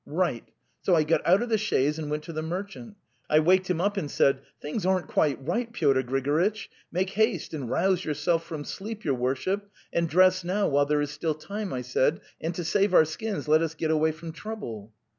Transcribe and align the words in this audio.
Right!. 0.23 0.49
So 0.81 0.95
I 0.95 1.03
got 1.03 1.21
out 1.27 1.43
of 1.43 1.49
the 1.49 1.59
chaise 1.59 1.99
and 1.99 2.09
went 2.09 2.23
to 2.23 2.33
the 2.33 2.41
merchant. 2.41 2.97
I 3.29 3.37
waked 3.37 3.69
him 3.69 3.79
up 3.79 3.97
and 3.97 4.09
said:' 4.09 4.39
Things 4.59 4.83
aren't 4.83 5.05
quite 5.05 5.37
right, 5.47 5.71
Pyotr 5.71 6.01
Grigoritch.... 6.01 6.71
Make 6.91 7.11
haste 7.11 7.53
and 7.53 7.69
rouse 7.69 8.03
yourself 8.03 8.43
from 8.43 8.65
sleep, 8.65 9.05
your 9.05 9.13
worship, 9.13 9.69
and 9.93 10.09
dress 10.09 10.43
now 10.43 10.67
while 10.67 10.87
there 10.87 11.01
is 11.01 11.11
still 11.11 11.35
time,' 11.35 11.71
I 11.71 11.83
said;' 11.83 12.19
and 12.41 12.55
to 12.55 12.63
save 12.63 12.95
our 12.95 13.05
skins, 13.05 13.47
let 13.47 13.61
us 13.61 13.75
get 13.75 13.91
away 13.91 14.11
fromtrouble. 14.11 14.89